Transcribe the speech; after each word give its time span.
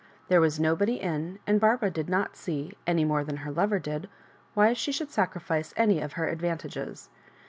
There 0.29 0.41
was 0.41 0.59
no 0.59 0.75
body 0.75 0.95
in, 0.95 1.37
and 1.45 1.61
Barbara 1.61 1.91
did 1.91 2.09
not 2.09 2.35
see, 2.35 2.71
an^ 2.87 3.05
more 3.05 3.23
than 3.23 3.37
her 3.45 3.51
lover 3.51 3.77
did, 3.77 4.09
why 4.55 4.73
she 4.73 4.91
should 4.91 5.11
sacrifice 5.11 5.75
any 5.77 6.01
of 6.01 6.13
her 6.13 6.27
advantages. 6.27 7.07